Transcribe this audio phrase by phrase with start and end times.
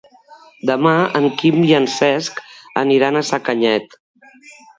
[0.69, 2.41] Demà en Quim i en Cesc
[2.85, 3.97] aniran a Sacanyet.